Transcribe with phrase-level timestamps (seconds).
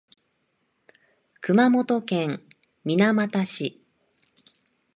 [1.41, 2.41] 熊本県
[2.85, 3.85] 水俣市